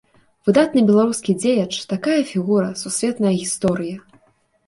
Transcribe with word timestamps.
Выдатны 0.47 0.81
беларускі 0.89 1.33
дзеяч, 1.43 1.67
такая 1.93 2.17
фігура, 2.31 2.69
сусветная 2.83 3.35
гісторыя! 3.41 3.97